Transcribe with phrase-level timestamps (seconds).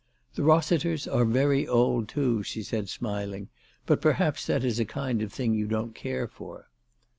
[0.33, 3.49] "The Eossiters are very old, too," she said smiling;
[3.85, 6.71] "but perhaps that is a kind of thing you don't care for."